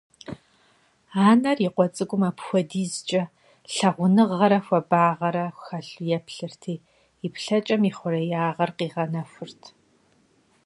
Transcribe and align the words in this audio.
Анэр 1.27 1.57
и 1.67 1.69
къуэ 1.75 1.85
цӏыкӏум 1.95 2.23
апхуэдизкӀэ 2.29 3.21
лъагъуныгъэрэ 3.73 4.59
хуабагъэрэ 4.65 5.45
хэлъу 5.63 6.11
еплъырти, 6.17 6.75
и 7.25 7.27
плъэкӏэм 7.33 7.81
ихъуреягъыр 7.89 8.71
къигъэнэхурт. 8.77 9.61